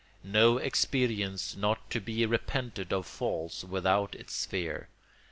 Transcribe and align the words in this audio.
No 0.23 0.57
experience 0.57 1.55
not 1.55 1.91
to 1.91 1.99
be 2.01 2.25
repented 2.25 2.91
of 2.91 3.05
falls 3.05 3.63
without 3.63 4.15
its 4.15 4.33
sphere. 4.33 4.89